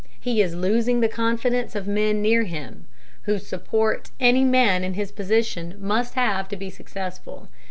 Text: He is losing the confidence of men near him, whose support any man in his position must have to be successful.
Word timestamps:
He 0.19 0.41
is 0.41 0.55
losing 0.55 0.99
the 1.01 1.07
confidence 1.07 1.75
of 1.75 1.85
men 1.85 2.23
near 2.23 2.41
him, 2.41 2.87
whose 3.29 3.45
support 3.45 4.09
any 4.19 4.43
man 4.43 4.83
in 4.83 4.95
his 4.95 5.11
position 5.11 5.75
must 5.77 6.15
have 6.15 6.47
to 6.47 6.55
be 6.57 6.71
successful. 6.71 7.49